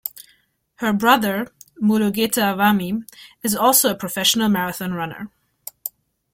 [0.77, 1.49] Her brother,
[1.79, 3.03] Mulugeta Wami,
[3.43, 5.29] is also a professional marathon runner.